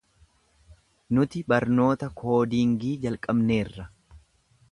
Nuti 1.17 1.43
barnoota 1.53 2.09
koodiingii 2.23 2.95
jalqabneerra. 3.05 3.89